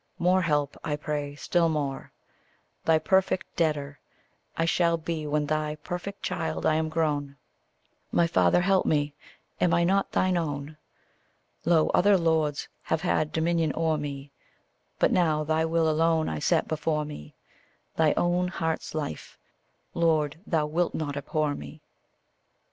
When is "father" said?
8.25-8.61